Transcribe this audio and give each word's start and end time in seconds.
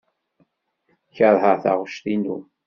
Keṛheɣ 1.15 1.55
taɣect-inu. 1.63 2.37